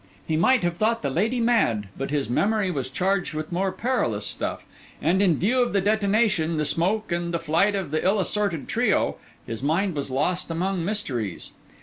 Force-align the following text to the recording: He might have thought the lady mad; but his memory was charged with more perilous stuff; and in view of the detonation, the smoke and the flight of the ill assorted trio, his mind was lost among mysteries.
He 0.25 0.35
might 0.35 0.63
have 0.63 0.77
thought 0.77 1.03
the 1.03 1.11
lady 1.11 1.39
mad; 1.39 1.87
but 1.95 2.09
his 2.09 2.27
memory 2.27 2.71
was 2.71 2.89
charged 2.89 3.35
with 3.35 3.51
more 3.51 3.71
perilous 3.71 4.25
stuff; 4.25 4.65
and 4.99 5.21
in 5.21 5.37
view 5.37 5.61
of 5.61 5.73
the 5.73 5.79
detonation, 5.81 6.57
the 6.57 6.65
smoke 6.65 7.11
and 7.11 7.31
the 7.31 7.37
flight 7.37 7.75
of 7.75 7.91
the 7.91 8.03
ill 8.03 8.19
assorted 8.19 8.67
trio, 8.67 9.17
his 9.45 9.61
mind 9.61 9.93
was 9.93 10.09
lost 10.09 10.49
among 10.49 10.83
mysteries. 10.83 11.51